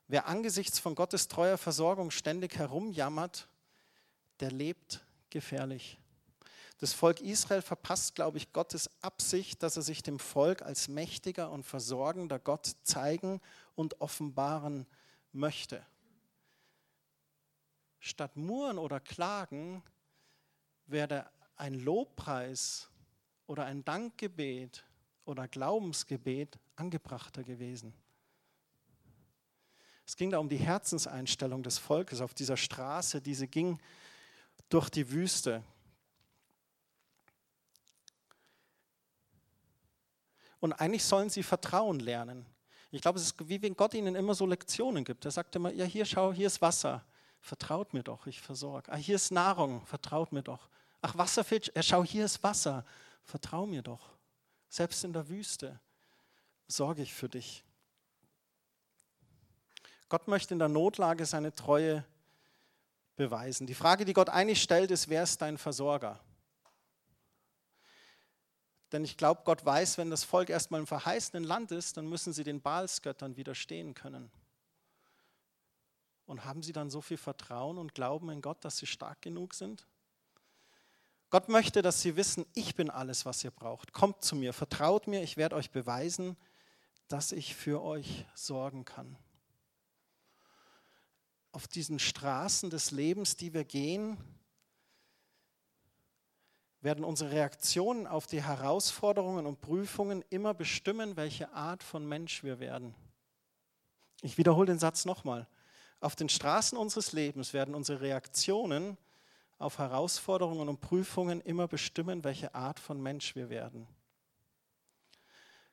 [0.08, 3.48] Wer angesichts von Gottes treuer Versorgung ständig herumjammert,
[4.40, 6.00] der lebt gefährlich.
[6.78, 11.50] Das Volk Israel verpasst, glaube ich, Gottes Absicht, dass er sich dem Volk als mächtiger
[11.50, 13.40] und versorgender Gott zeigen
[13.74, 14.86] und offenbaren
[15.30, 15.84] möchte.
[18.00, 19.82] Statt Murren oder Klagen
[20.86, 22.88] wäre ein Lobpreis
[23.46, 24.84] oder ein Dankgebet
[25.26, 27.92] oder Glaubensgebet angebrachter gewesen.
[30.06, 33.78] Es ging da um die Herzenseinstellung des Volkes auf dieser Straße, die sie ging
[34.68, 35.62] durch die Wüste.
[40.58, 42.46] Und eigentlich sollen sie Vertrauen lernen.
[42.90, 45.24] Ich glaube, es ist wie wenn Gott ihnen immer so Lektionen gibt.
[45.24, 47.04] Er sagt immer, ja, hier schau, hier ist Wasser.
[47.40, 48.92] Vertraut mir doch, ich versorge.
[48.92, 50.68] Ah, hier ist Nahrung, vertraut mir doch.
[51.00, 52.84] Ach, Wasser fehlt, ja, schau, hier ist Wasser.
[53.24, 54.10] Vertrau mir doch.
[54.68, 55.80] Selbst in der Wüste
[56.68, 57.64] sorge ich für dich.
[60.08, 62.04] Gott möchte in der Notlage seine Treue
[63.16, 63.66] beweisen.
[63.66, 66.20] Die Frage, die Gott eigentlich stellt, ist, wer ist dein Versorger?
[68.92, 72.32] Denn ich glaube, Gott weiß, wenn das Volk erstmal im verheißenen Land ist, dann müssen
[72.32, 74.30] sie den Baalsgöttern widerstehen können.
[76.30, 79.52] Und haben sie dann so viel Vertrauen und Glauben in Gott, dass sie stark genug
[79.52, 79.88] sind?
[81.28, 83.92] Gott möchte, dass sie wissen, ich bin alles, was ihr braucht.
[83.92, 86.36] Kommt zu mir, vertraut mir, ich werde euch beweisen,
[87.08, 89.18] dass ich für euch sorgen kann.
[91.50, 94.16] Auf diesen Straßen des Lebens, die wir gehen,
[96.80, 102.60] werden unsere Reaktionen auf die Herausforderungen und Prüfungen immer bestimmen, welche Art von Mensch wir
[102.60, 102.94] werden.
[104.22, 105.48] Ich wiederhole den Satz nochmal.
[106.00, 108.96] Auf den Straßen unseres Lebens werden unsere Reaktionen
[109.58, 113.86] auf Herausforderungen und Prüfungen immer bestimmen, welche Art von Mensch wir werden.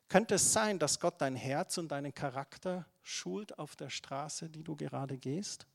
[0.08, 4.62] Könnte es sein, dass Gott dein Herz und deinen Charakter schult auf der Straße, die
[4.62, 5.66] du gerade gehst?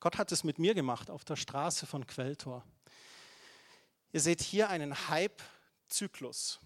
[0.00, 2.64] Gott hat es mit mir gemacht auf der Straße von Quelltor.
[4.12, 6.60] Ihr seht hier einen Hype-Zyklus.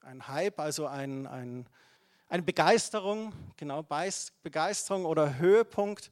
[0.00, 1.68] Ein Hype, also ein, ein,
[2.28, 3.84] eine Begeisterung, genau,
[4.42, 6.10] Begeisterung oder Höhepunkt,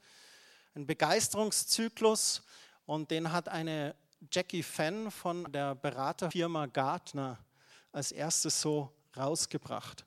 [0.75, 2.43] ein Begeisterungszyklus.
[2.87, 3.95] Und den hat eine
[4.31, 7.39] Jackie Fenn von der Beraterfirma Gartner
[7.93, 10.05] als erstes so rausgebracht.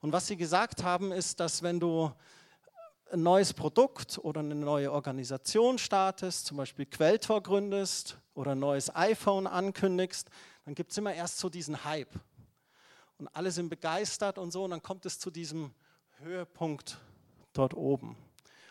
[0.00, 2.12] Und was sie gesagt haben, ist, dass wenn du
[3.12, 8.94] ein neues Produkt oder eine neue Organisation startest, zum Beispiel Quelltor gründest oder ein neues
[8.94, 10.28] iPhone ankündigst,
[10.64, 12.14] dann gibt es immer erst so diesen Hype.
[13.20, 15.74] Und alle sind begeistert und so, und dann kommt es zu diesem
[16.20, 16.98] Höhepunkt
[17.52, 18.16] dort oben.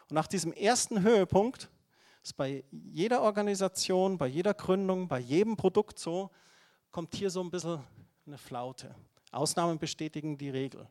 [0.10, 1.70] Und nach diesem ersten Höhepunkt
[2.24, 6.32] ist bei jeder Organisation, bei jeder Gründung, bei jedem Produkt so,
[6.90, 7.84] kommt hier so ein bisschen
[8.26, 8.96] eine Flaute.
[9.32, 10.88] Ausnahmen bestätigen die Regel.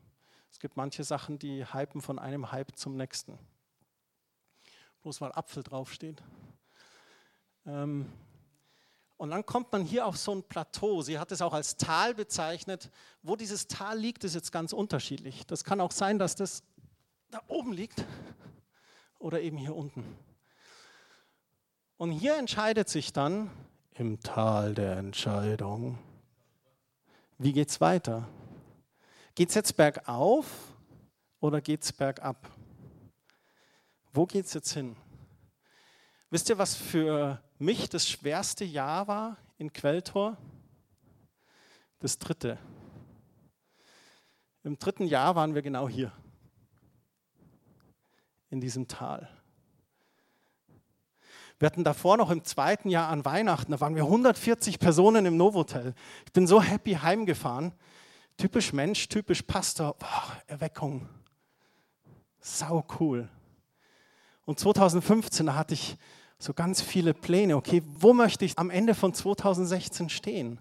[0.52, 3.36] Es gibt manche Sachen, die hypen von einem Hype zum nächsten.
[5.02, 6.22] Bloß weil Apfel draufsteht.
[7.66, 8.12] Ähm,
[9.18, 11.02] und dann kommt man hier auf so ein Plateau.
[11.02, 12.88] Sie hat es auch als Tal bezeichnet.
[13.20, 15.44] Wo dieses Tal liegt, ist jetzt ganz unterschiedlich.
[15.44, 16.62] Das kann auch sein, dass das
[17.32, 18.04] da oben liegt
[19.18, 20.04] oder eben hier unten.
[21.96, 23.50] Und hier entscheidet sich dann
[23.94, 25.98] im Tal der Entscheidung,
[27.38, 28.28] wie geht es weiter?
[29.34, 30.46] Geht es jetzt bergauf
[31.40, 32.48] oder geht es bergab?
[34.12, 34.94] Wo geht es jetzt hin?
[36.30, 40.36] Wisst ihr, was für mich das schwerste Jahr war in Quelltor?
[42.00, 42.58] Das dritte.
[44.62, 46.12] Im dritten Jahr waren wir genau hier,
[48.50, 49.26] in diesem Tal.
[51.58, 55.38] Wir hatten davor noch im zweiten Jahr an Weihnachten, da waren wir 140 Personen im
[55.38, 55.94] Novotel.
[56.26, 57.72] Ich bin so happy heimgefahren.
[58.36, 61.08] Typisch Mensch, typisch Pastor, boah, Erweckung.
[62.38, 63.28] Sau cool.
[64.44, 65.96] Und 2015, da hatte ich
[66.38, 67.56] so ganz viele Pläne.
[67.56, 70.60] Okay, wo möchte ich am Ende von 2016 stehen?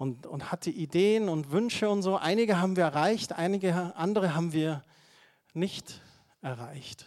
[0.00, 2.16] und, und hatte Ideen und Wünsche und so.
[2.16, 4.82] Einige haben wir erreicht, einige andere haben wir
[5.52, 6.00] nicht
[6.40, 7.04] erreicht.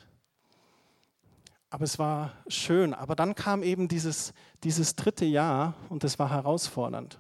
[1.72, 2.94] Aber es war schön.
[2.94, 4.32] Aber dann kam eben dieses,
[4.64, 7.18] dieses dritte Jahr und es war herausfordernd.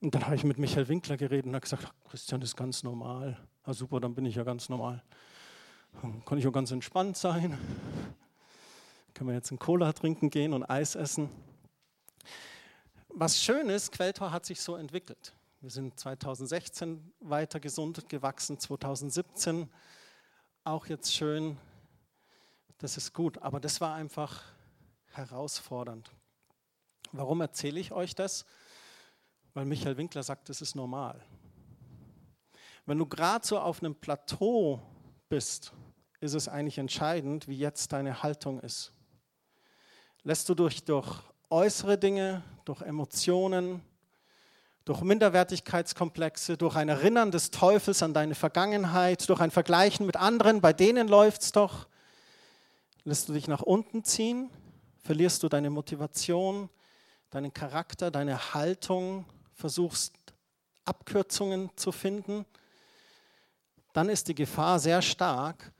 [0.00, 3.36] Und dann habe ich mit Michael Winkler geredet und habe gesagt, Christian ist ganz normal.
[3.64, 5.02] Ah, super, dann bin ich ja ganz normal.
[6.00, 7.58] Kann ich auch ganz entspannt sein.
[9.14, 11.28] Können wir jetzt einen Cola trinken gehen und Eis essen.
[13.08, 15.34] Was schön ist, Quelltor hat sich so entwickelt.
[15.60, 19.68] Wir sind 2016 weiter gesund gewachsen, 2017
[20.64, 21.58] auch jetzt schön
[22.82, 24.42] das ist gut, aber das war einfach
[25.12, 26.10] herausfordernd.
[27.12, 28.44] Warum erzähle ich euch das?
[29.54, 31.24] Weil Michael Winkler sagt, das ist normal.
[32.84, 34.82] Wenn du gerade so auf einem Plateau
[35.28, 35.72] bist,
[36.22, 38.92] ist es eigentlich entscheidend, wie jetzt deine Haltung ist.
[40.22, 43.82] Lässt du durch, durch äußere Dinge, durch Emotionen,
[44.84, 50.60] durch Minderwertigkeitskomplexe, durch ein Erinnern des Teufels an deine Vergangenheit, durch ein Vergleichen mit anderen,
[50.60, 51.86] bei denen läuft es doch,
[53.04, 54.48] Lässt du dich nach unten ziehen,
[55.02, 56.68] verlierst du deine Motivation,
[57.30, 60.14] deinen Charakter, deine Haltung, versuchst
[60.84, 62.46] Abkürzungen zu finden,
[63.92, 65.72] dann ist die Gefahr sehr stark,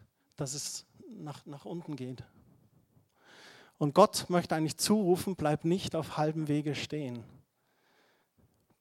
[0.43, 2.25] dass es nach, nach unten geht.
[3.79, 7.23] Und Gott möchte eigentlich zurufen, bleib nicht auf halbem Wege stehen.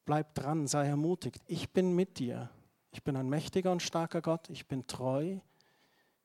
[0.06, 1.40] Bleib dran, sei ermutigt.
[1.46, 2.50] Ich bin mit dir.
[2.92, 4.50] Ich bin ein mächtiger und starker Gott.
[4.50, 5.38] Ich bin treu.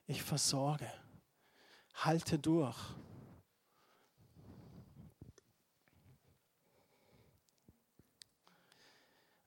[0.06, 0.90] Ich versorge.
[1.94, 2.78] Halte durch.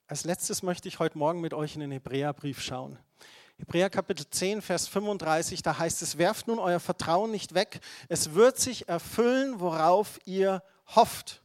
[0.06, 2.96] Als letztes möchte ich heute Morgen mit euch in den Hebräerbrief schauen.
[3.60, 8.32] Hebräer Kapitel 10, Vers 35, da heißt es, werft nun euer Vertrauen nicht weg, es
[8.32, 10.62] wird sich erfüllen, worauf ihr
[10.96, 11.42] hofft.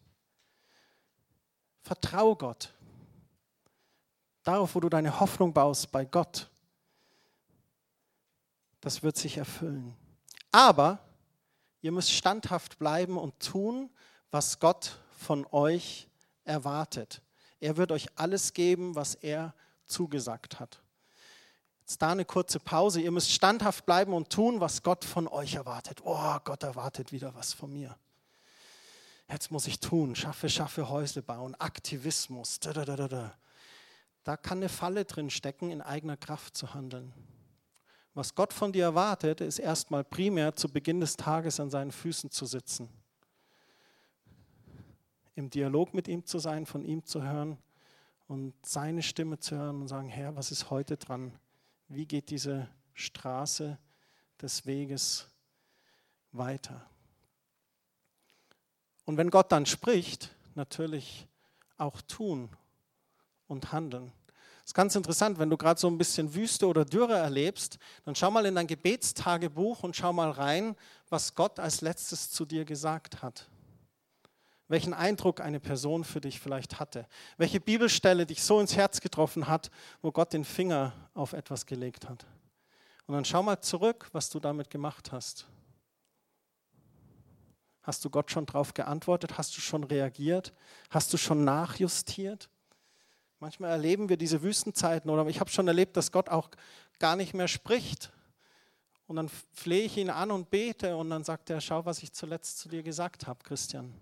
[1.82, 2.74] Vertrau Gott.
[4.44, 6.50] Darauf, wo du deine Hoffnung baust, bei Gott.
[8.80, 9.94] Das wird sich erfüllen.
[10.54, 11.00] Aber
[11.82, 13.92] ihr müsst standhaft bleiben und tun,
[14.32, 16.08] was Gott von euch
[16.46, 17.22] erwartet.
[17.60, 19.54] Er wird euch alles geben, was er
[19.86, 20.82] zugesagt hat.
[21.86, 23.00] Jetzt da eine kurze Pause.
[23.00, 26.02] Ihr müsst standhaft bleiben und tun, was Gott von euch erwartet.
[26.04, 27.96] Oh, Gott erwartet wieder was von mir.
[29.30, 32.60] Jetzt muss ich tun, schaffe, schaffe Häusle bauen, Aktivismus.
[32.60, 32.74] Da,
[34.24, 37.14] da, kann eine Falle drin stecken, in eigener Kraft zu handeln.
[38.16, 42.32] Was Gott von dir erwartet, ist erstmal primär zu Beginn des Tages an seinen Füßen
[42.32, 42.90] zu sitzen.
[45.36, 47.60] Im Dialog mit ihm zu sein, von ihm zu hören
[48.28, 51.38] und seine Stimme zu hören und sagen, Herr, was ist heute dran?
[51.88, 53.78] Wie geht diese Straße
[54.42, 55.28] des Weges
[56.32, 56.90] weiter?
[59.06, 61.28] Und wenn Gott dann spricht, natürlich
[61.78, 62.50] auch tun
[63.48, 64.12] und handeln.
[64.66, 68.16] Das ist ganz interessant, wenn du gerade so ein bisschen Wüste oder Dürre erlebst, dann
[68.16, 70.76] schau mal in dein Gebetstagebuch und schau mal rein,
[71.10, 73.48] was Gott als letztes zu dir gesagt hat.
[74.68, 77.08] Welchen Eindruck eine Person für dich vielleicht hatte.
[77.38, 79.70] Welche Bibelstelle dich so ins Herz getroffen hat,
[80.02, 82.26] wo Gott den Finger auf etwas gelegt hat.
[83.06, 85.46] Und dann schau mal zurück, was du damit gemacht hast.
[87.84, 89.38] Hast du Gott schon darauf geantwortet?
[89.38, 90.54] Hast du schon reagiert?
[90.90, 92.50] Hast du schon nachjustiert?
[93.40, 96.50] Manchmal erleben wir diese Wüstenzeiten oder ich habe schon erlebt, dass Gott auch
[96.98, 98.12] gar nicht mehr spricht.
[99.06, 102.12] Und dann flehe ich ihn an und bete und dann sagt er, schau, was ich
[102.12, 103.94] zuletzt zu dir gesagt habe, Christian.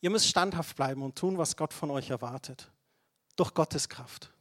[0.00, 2.70] Ihr müsst standhaft bleiben und tun, was Gott von euch erwartet.
[3.36, 4.32] Durch Gottes Kraft.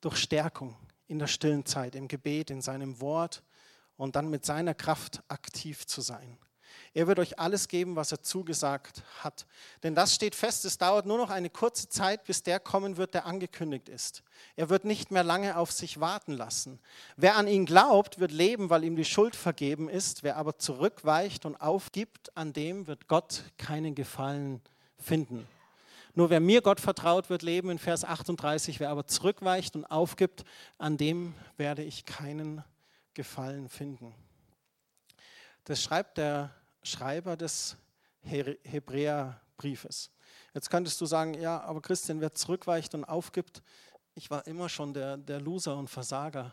[0.00, 3.42] Durch Stärkung in der stillen Zeit, im Gebet, in seinem Wort
[3.96, 6.38] und dann mit seiner Kraft aktiv zu sein.
[6.92, 9.46] Er wird euch alles geben, was er zugesagt hat.
[9.84, 13.14] Denn das steht fest, es dauert nur noch eine kurze Zeit, bis der kommen wird,
[13.14, 14.24] der angekündigt ist.
[14.56, 16.80] Er wird nicht mehr lange auf sich warten lassen.
[17.16, 20.24] Wer an ihn glaubt, wird leben, weil ihm die Schuld vergeben ist.
[20.24, 24.60] Wer aber zurückweicht und aufgibt, an dem wird Gott keinen Gefallen
[24.98, 25.46] finden.
[26.14, 28.80] Nur wer mir Gott vertraut, wird leben in Vers 38.
[28.80, 30.44] Wer aber zurückweicht und aufgibt,
[30.76, 32.64] an dem werde ich keinen
[33.14, 34.12] Gefallen finden.
[35.64, 36.50] Das schreibt der
[36.82, 37.76] Schreiber des
[38.22, 40.10] Hebräerbriefes.
[40.54, 43.62] Jetzt könntest du sagen, ja, aber Christian, wer zurückweicht und aufgibt,
[44.14, 46.52] ich war immer schon der, der Loser und Versager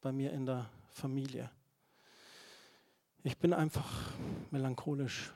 [0.00, 1.50] bei mir in der Familie.
[3.22, 3.90] Ich bin einfach
[4.50, 5.32] melancholisch.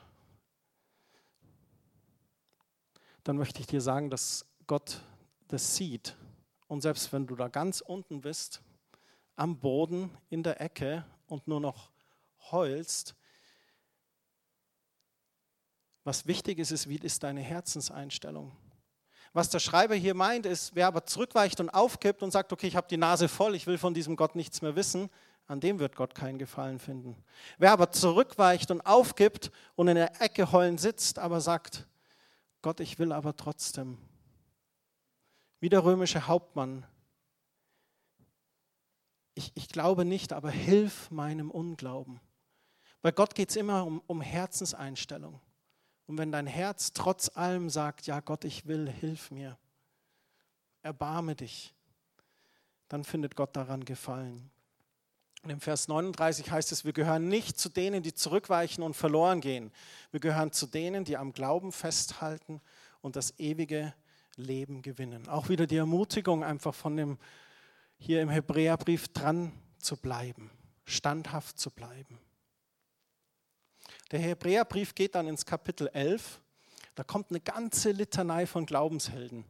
[3.23, 5.01] Dann möchte ich dir sagen, dass Gott
[5.47, 6.15] das sieht.
[6.67, 8.61] Und selbst wenn du da ganz unten bist,
[9.35, 11.91] am Boden, in der Ecke und nur noch
[12.51, 13.15] heulst,
[16.03, 18.51] Was wichtig ist, ist, wie ist deine Herzenseinstellung?
[19.33, 22.75] Was der Schreiber hier meint, ist, wer aber zurückweicht und aufgibt und sagt, okay, ich
[22.75, 25.09] habe die Nase voll, ich will von diesem Gott nichts mehr wissen,
[25.45, 27.15] an dem wird Gott keinen Gefallen finden.
[27.57, 31.87] Wer aber zurückweicht und aufgibt und in der Ecke heulend sitzt, aber sagt,
[32.61, 33.97] Gott, ich will aber trotzdem.
[35.59, 36.85] Wie der römische Hauptmann.
[39.33, 42.19] Ich, ich glaube nicht, aber hilf meinem Unglauben.
[43.01, 45.39] Bei Gott geht es immer um, um Herzenseinstellung.
[46.09, 49.59] Und wenn dein Herz trotz allem sagt, ja Gott, ich will, hilf mir,
[50.81, 51.75] erbarme dich,
[52.87, 54.49] dann findet Gott daran Gefallen.
[55.43, 59.39] Und im Vers 39 heißt es, wir gehören nicht zu denen, die zurückweichen und verloren
[59.39, 59.71] gehen.
[60.09, 62.59] Wir gehören zu denen, die am Glauben festhalten
[63.01, 63.93] und das ewige
[64.35, 65.27] Leben gewinnen.
[65.27, 67.19] Auch wieder die Ermutigung, einfach von dem
[67.99, 70.49] hier im Hebräerbrief dran zu bleiben,
[70.85, 72.17] standhaft zu bleiben.
[74.11, 76.41] Der Hebräerbrief geht dann ins Kapitel 11.
[76.95, 79.45] Da kommt eine ganze Litanei von Glaubenshelden.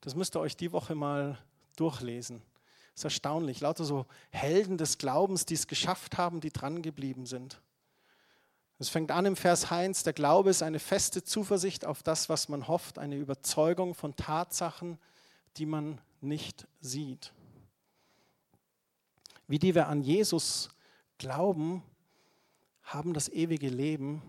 [0.00, 1.38] Das müsst ihr euch die Woche mal
[1.76, 2.42] durchlesen.
[2.94, 3.60] Das ist erstaunlich.
[3.60, 7.60] Lauter so Helden des Glaubens, die es geschafft haben, die dran geblieben sind.
[8.78, 12.48] Es fängt an im Vers Heinz, der Glaube ist eine feste Zuversicht auf das, was
[12.48, 14.98] man hofft, eine Überzeugung von Tatsachen,
[15.58, 17.34] die man nicht sieht.
[19.46, 20.70] Wie die wir an Jesus
[21.18, 21.82] glauben,
[22.90, 24.20] haben das ewige Leben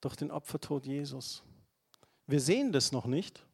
[0.00, 1.42] durch den Opfertod Jesus.
[2.26, 3.44] Wir sehen das noch nicht,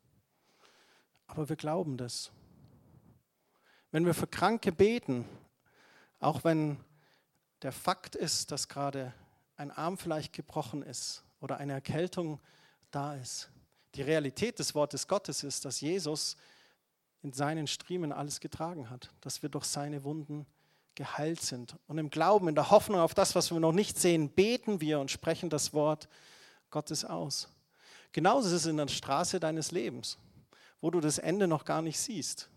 [1.27, 2.31] aber wir glauben das.
[3.91, 5.25] Wenn wir für Kranke beten,
[6.19, 6.77] auch wenn
[7.63, 9.15] der Fakt ist, dass gerade
[9.57, 12.41] ein Arm vielleicht gebrochen ist oder eine Erkältung
[12.91, 13.51] da ist,
[13.95, 16.37] die Realität des Wortes Gottes ist, dass Jesus
[17.23, 20.47] in seinen Striemen alles getragen hat, dass wir durch seine Wunden
[21.01, 21.77] geheilt sind.
[21.87, 25.01] Und im Glauben, in der Hoffnung auf das, was wir noch nicht sehen, beten wir
[25.01, 26.11] und sprechen das Wort
[26.71, 27.49] Gottes aus.
[28.13, 30.19] Genauso ist es in der Straße deines Lebens,
[30.83, 32.51] wo du das Ende noch gar nicht siehst.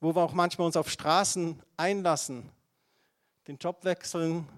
[0.00, 2.50] Wo wir auch manchmal uns auf Straßen einlassen,
[3.46, 4.48] den Job wechseln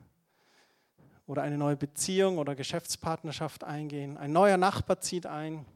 [1.26, 4.16] oder eine neue Beziehung oder Geschäftspartnerschaft eingehen.
[4.16, 5.66] Ein neuer Nachbar zieht ein,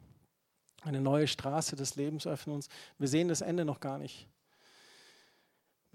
[0.81, 2.69] eine neue Straße des Lebens öffnet uns.
[2.97, 4.27] Wir sehen das Ende noch gar nicht.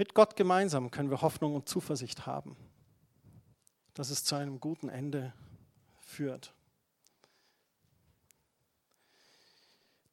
[0.02, 2.58] Mit Gott gemeinsam können wir Hoffnung und Zuversicht haben,
[3.94, 5.32] dass es zu einem guten Ende
[6.00, 6.56] führt.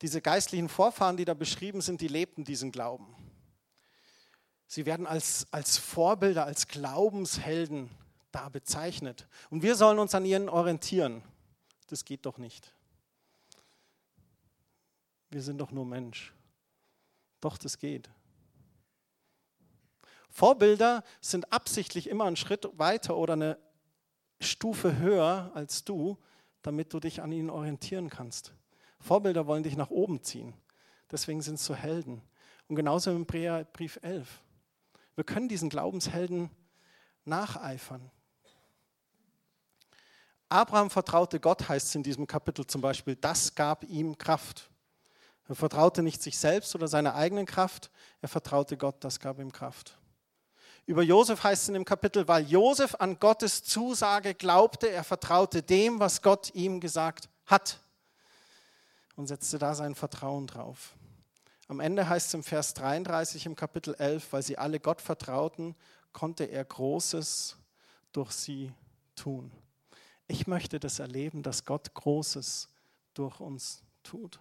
[0.03, 3.16] Diese geistlichen Vorfahren, die da beschrieben sind, die lebten diesen Glauben.
[4.66, 7.88] Sie werden als, als Vorbilder, als Glaubenshelden
[8.31, 9.27] da bezeichnet.
[9.48, 11.22] Und wir sollen uns an ihnen orientieren.
[11.87, 12.74] Das geht doch nicht.
[15.31, 16.35] Wir sind doch nur Mensch.
[17.40, 18.11] Doch, das geht.
[20.38, 23.59] Vorbilder sind absichtlich immer einen Schritt weiter oder eine
[24.38, 26.16] Stufe höher als du,
[26.62, 28.53] damit du dich an ihnen orientieren kannst.
[29.01, 30.55] Vorbilder wollen dich nach oben ziehen.
[31.11, 32.22] Deswegen sind es so Helden.
[32.68, 34.29] Und genauso im Brief 11.
[35.16, 36.51] Wir können diesen Glaubenshelden
[37.24, 38.09] nacheifern.
[40.48, 44.70] Abraham vertraute Gott, heißt es in diesem Kapitel zum Beispiel, das gab ihm Kraft.
[45.48, 49.51] Er vertraute nicht sich selbst oder seiner eigenen Kraft, er vertraute Gott, das gab ihm
[49.51, 49.97] Kraft.
[50.88, 55.62] Über Josef heißt es in dem Kapitel, weil Josef an Gottes Zusage glaubte, er vertraute
[55.62, 57.79] dem, was Gott ihm gesagt hat
[59.14, 60.94] und setzte da sein Vertrauen drauf.
[61.66, 65.77] Am Ende heißt es im Vers 33 im Kapitel 11, weil sie alle Gott vertrauten,
[66.14, 67.59] konnte er Großes
[68.12, 68.72] durch sie
[69.14, 69.53] tun.
[70.27, 72.70] Ich möchte das erleben, dass Gott Großes
[73.12, 74.40] durch uns tut.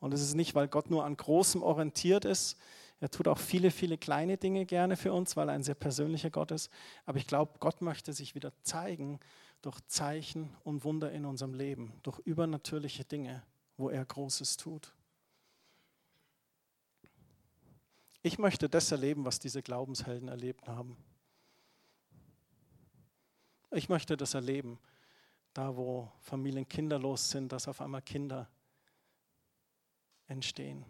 [0.00, 2.56] Und es ist nicht, weil Gott nur an Großem orientiert ist,
[3.00, 6.30] er tut auch viele, viele kleine Dinge gerne für uns, weil er ein sehr persönlicher
[6.30, 6.70] Gott ist.
[7.06, 9.20] Aber ich glaube, Gott möchte sich wieder zeigen
[9.62, 13.42] durch Zeichen und Wunder in unserem Leben, durch übernatürliche Dinge,
[13.76, 14.92] wo er Großes tut.
[18.22, 20.96] Ich möchte das erleben, was diese Glaubenshelden erlebt haben.
[23.70, 24.78] Ich möchte das erleben,
[25.54, 28.48] da wo Familien kinderlos sind, dass auf einmal Kinder
[30.26, 30.84] entstehen.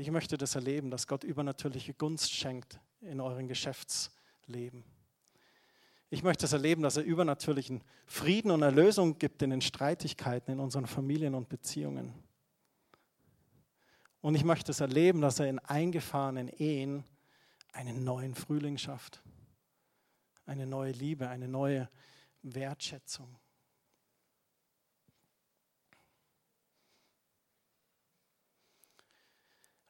[0.00, 4.84] Ich möchte das erleben, dass Gott übernatürliche Gunst schenkt in euren Geschäftsleben.
[6.08, 10.52] Ich möchte es das erleben, dass er übernatürlichen Frieden und Erlösung gibt in den Streitigkeiten
[10.52, 12.14] in unseren Familien und Beziehungen.
[14.20, 17.02] Und ich möchte es erleben, dass er in eingefahrenen Ehen
[17.72, 19.20] einen neuen Frühling schafft,
[20.46, 21.88] eine neue Liebe, eine neue
[22.42, 23.36] Wertschätzung.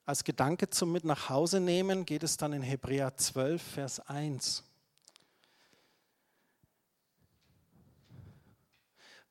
[0.08, 4.64] Als Gedanke zum Mit nach Hause nehmen geht es dann in Hebräer 12, Vers 1.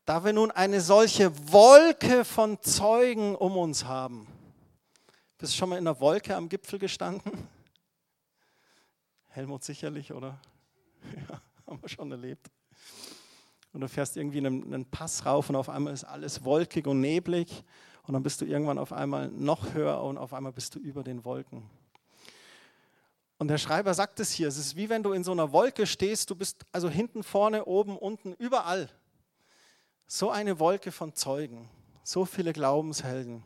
[0.06, 4.28] Da wir nun eine solche Wolke von Zeugen um uns haben.
[5.40, 7.48] Bist du schon mal in einer Wolke am Gipfel gestanden?
[9.30, 10.40] Helmut sicherlich, oder?
[11.28, 12.52] Ja, haben wir schon erlebt.
[13.74, 17.02] Und du fährst irgendwie einen, einen Pass rauf und auf einmal ist alles wolkig und
[17.02, 17.64] neblig
[18.08, 21.04] und dann bist du irgendwann auf einmal noch höher und auf einmal bist du über
[21.04, 21.70] den Wolken.
[23.38, 25.86] Und der Schreiber sagt es hier, es ist wie wenn du in so einer Wolke
[25.86, 28.90] stehst, du bist also hinten, vorne, oben, unten, überall.
[30.08, 31.70] So eine Wolke von Zeugen,
[32.04, 33.44] so viele Glaubenshelden.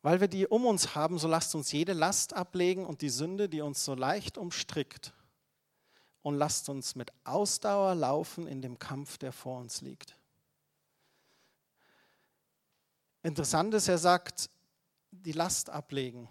[0.00, 3.48] Weil wir die um uns haben, so lasst uns jede Last ablegen und die Sünde,
[3.48, 5.12] die uns so leicht umstrickt.
[6.22, 10.16] Und lasst uns mit Ausdauer laufen in dem Kampf, der vor uns liegt.
[13.22, 14.50] Interessant ist, er sagt,
[15.12, 16.28] die Last ablegen,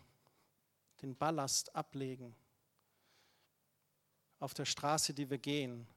[1.01, 2.35] den Ballast ablegen
[4.39, 5.87] auf der Straße, die wir gehen.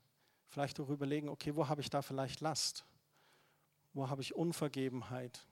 [0.49, 2.85] Vielleicht auch überlegen, okay, wo habe ich da vielleicht Last?
[3.93, 5.45] Wo habe ich Unvergebenheit?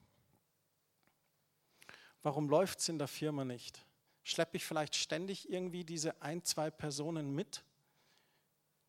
[2.23, 3.85] Warum läuft es in der Firma nicht?
[4.23, 7.65] Schleppe ich vielleicht ständig irgendwie diese ein, zwei Personen mit,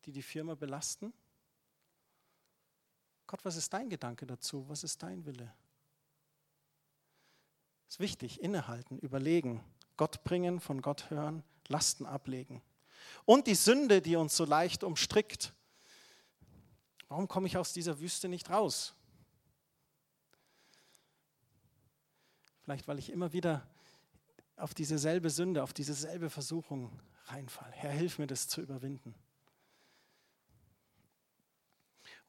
[0.04, 1.12] die die Firma belasten?
[3.26, 4.68] Gott, was ist dein Gedanke dazu?
[4.68, 5.52] Was ist dein Wille?
[7.88, 9.62] Es ist wichtig, innehalten, überlegen,
[9.96, 12.62] Gott bringen, von Gott hören, Lasten ablegen.
[13.24, 15.52] Und die Sünde, die uns so leicht umstrickt.
[17.08, 18.94] Warum komme ich aus dieser Wüste nicht raus?
[22.62, 23.66] Vielleicht, weil ich immer wieder
[24.56, 27.72] auf diese selbe Sünde, auf diese selbe Versuchung reinfalle.
[27.72, 29.14] Herr, hilf mir, das zu überwinden.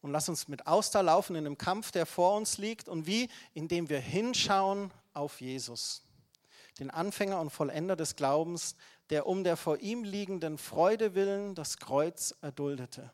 [0.02, 2.90] Und lass uns mit Ausdauer laufen in dem Kampf, der vor uns liegt.
[2.90, 3.30] Und wie?
[3.54, 6.04] Indem wir hinschauen auf Jesus,
[6.80, 8.76] den Anfänger und Vollender des Glaubens,
[9.10, 13.12] der um der vor ihm liegenden Freude willen das Kreuz erduldete.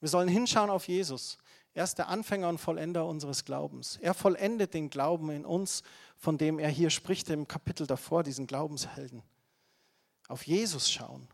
[0.00, 1.38] Wir sollen hinschauen auf Jesus.
[1.74, 3.98] Er ist der Anfänger und Vollender unseres Glaubens.
[3.98, 5.82] Er vollendet den Glauben in uns,
[6.16, 9.22] von dem er hier spricht im Kapitel davor, diesen Glaubenshelden.
[10.28, 11.28] Auf Jesus schauen,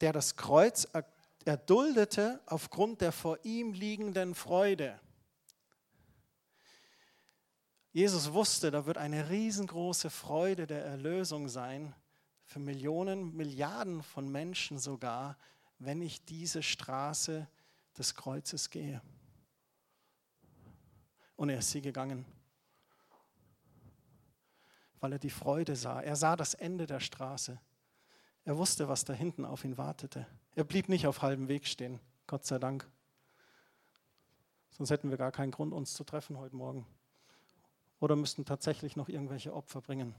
[0.00, 0.88] der das Kreuz
[1.44, 4.98] erduldete aufgrund der vor ihm liegenden Freude.
[7.92, 11.94] Jesus wusste, da wird eine riesengroße Freude der Erlösung sein,
[12.44, 15.38] für Millionen, Milliarden von Menschen sogar,
[15.78, 17.46] wenn ich diese Straße
[17.96, 19.00] des Kreuzes gehe.
[21.36, 22.26] Und er ist sie gegangen,
[24.98, 26.00] weil er die Freude sah.
[26.00, 27.60] Er sah das Ende der Straße.
[28.44, 30.26] Er wusste, was da hinten auf ihn wartete.
[30.56, 32.90] Er blieb nicht auf halbem Weg stehen, Gott sei Dank.
[34.70, 36.84] Sonst hätten wir gar keinen Grund, uns zu treffen heute Morgen.
[38.00, 40.14] Oder müssten tatsächlich noch irgendwelche Opfer bringen.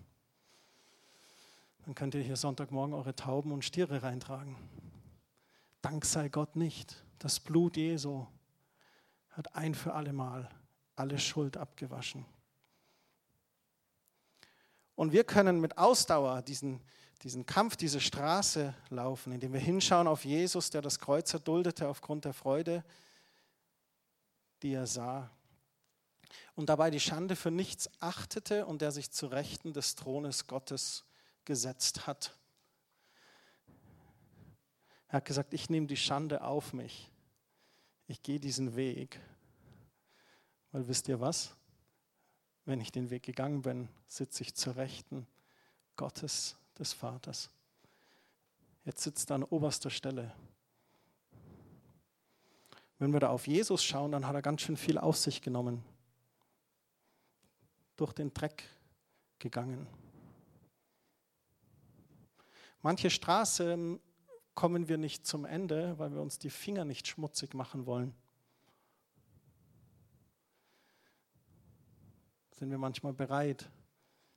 [1.86, 4.56] Dann könnt ihr hier Sonntagmorgen eure Tauben und Stiere reintragen.
[5.82, 7.04] Dank sei Gott nicht.
[7.20, 8.28] Das Blut Jesu
[9.32, 10.50] hat ein für alle Mal
[10.96, 12.26] alle Schuld abgewaschen.
[14.96, 16.80] Und wir können mit Ausdauer diesen,
[17.24, 22.26] diesen Kampf, diese Straße laufen, indem wir hinschauen auf Jesus, der das Kreuz erduldete aufgrund
[22.26, 22.84] der Freude,
[24.62, 25.32] die er sah.
[26.62, 31.04] Und dabei die Schande für nichts achtete und der sich zu Rechten des Thrones Gottes
[31.44, 32.38] gesetzt hat.
[35.10, 37.12] Er hat gesagt, ich nehme die Schande auf mich
[38.12, 39.20] ich gehe diesen Weg.
[40.74, 41.56] Weil wisst ihr was?
[42.66, 45.26] Wenn ich den Weg gegangen bin, sitze ich zur Rechten
[45.96, 47.50] Gottes des Vaters.
[48.84, 50.34] Jetzt sitzt er an oberster Stelle.
[53.00, 55.84] Wenn wir da auf Jesus schauen, dann hat er ganz schön viel auf sich genommen.
[58.02, 58.64] Durch den Dreck
[59.38, 59.86] gegangen.
[62.82, 64.00] Manche Straßen
[64.56, 68.16] kommen wir nicht zum Ende, weil wir uns die Finger nicht schmutzig machen wollen.
[72.54, 73.70] Sind wir manchmal bereit,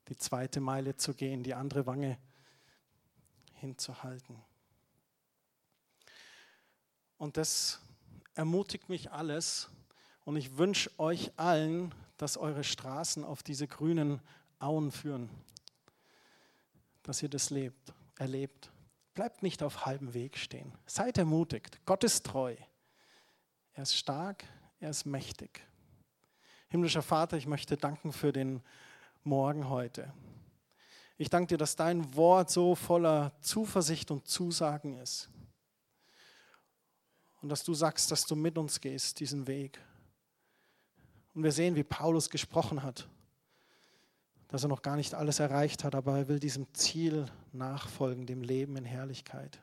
[0.08, 2.18] die zweite Meile zu gehen, die andere Wange
[3.54, 4.42] hinzuhalten.
[7.16, 7.80] Und das
[8.34, 9.70] ermutigt mich alles
[10.26, 14.20] und ich wünsche euch allen, dass eure Straßen auf diese grünen
[14.58, 15.30] Auen führen,
[17.02, 18.70] dass ihr das lebt, erlebt.
[19.14, 20.72] Bleibt nicht auf halbem Weg stehen.
[20.86, 21.78] Seid ermutigt.
[21.86, 22.56] Gott ist treu.
[23.74, 24.44] Er ist stark,
[24.80, 25.60] er ist mächtig.
[26.68, 28.62] Himmlischer Vater, ich möchte danken für den
[29.22, 30.12] Morgen heute.
[31.16, 35.30] Ich danke dir, dass dein Wort so voller Zuversicht und Zusagen ist.
[37.40, 39.78] Und dass du sagst, dass du mit uns gehst, diesen Weg.
[41.34, 43.08] Und wir sehen, wie Paulus gesprochen hat
[44.54, 48.40] dass er noch gar nicht alles erreicht hat, aber er will diesem Ziel nachfolgen, dem
[48.40, 49.60] Leben in Herrlichkeit.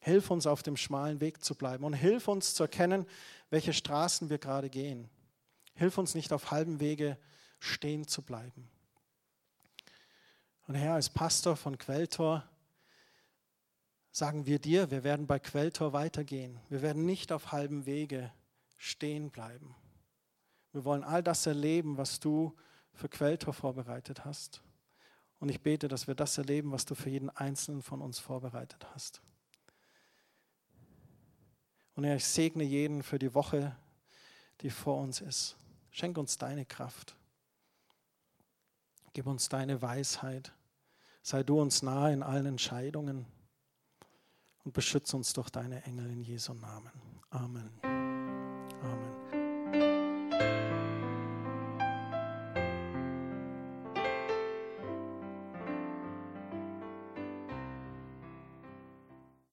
[0.00, 3.06] Hilf uns auf dem schmalen Weg zu bleiben und hilf uns zu erkennen,
[3.50, 5.08] welche Straßen wir gerade gehen.
[5.74, 7.16] Hilf uns nicht auf halbem Wege
[7.60, 8.68] stehen zu bleiben.
[10.66, 12.42] Und Herr, als Pastor von Quelltor
[14.10, 16.58] sagen wir dir, wir werden bei Quelltor weitergehen.
[16.68, 18.32] Wir werden nicht auf halbem Wege
[18.76, 19.76] stehen bleiben.
[20.76, 22.54] Wir wollen all das erleben, was du
[22.92, 24.60] für Quelltor vorbereitet hast.
[25.38, 28.86] Und ich bete, dass wir das erleben, was du für jeden Einzelnen von uns vorbereitet
[28.92, 29.22] hast.
[31.94, 33.74] Und Herr, ich segne jeden für die Woche,
[34.60, 35.56] die vor uns ist.
[35.88, 37.16] Schenk uns deine Kraft.
[39.14, 40.52] Gib uns deine Weisheit.
[41.22, 43.24] Sei du uns nahe in allen Entscheidungen
[44.62, 46.92] und beschütze uns durch deine Engel in Jesu Namen.
[47.30, 47.70] Amen.
[48.82, 49.15] Amen.